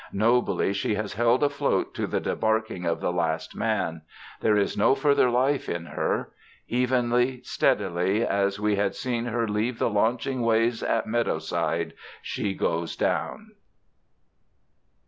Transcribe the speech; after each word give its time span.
Nobly 0.11 0.73
she 0.73 0.95
has 0.95 1.13
held 1.13 1.43
afloat 1.43 1.93
to 1.93 2.07
the 2.07 2.19
debarking 2.19 2.87
of 2.87 3.01
the 3.01 3.11
last 3.11 3.55
man. 3.55 4.01
There 4.39 4.57
is 4.57 4.75
no 4.75 4.95
further 4.95 5.29
life 5.29 5.69
in 5.69 5.85
her. 5.85 6.31
Evenly, 6.67 7.43
steadily, 7.43 8.25
as 8.25 8.59
we 8.59 8.77
had 8.77 8.95
seen 8.95 9.25
her 9.25 9.47
leave 9.47 9.77
the 9.77 9.91
launching 9.91 10.41
ways 10.41 10.81
at 10.81 11.05
Meadowside, 11.05 11.93
she 12.23 12.55
goes 12.55 12.95
down. 12.95 13.51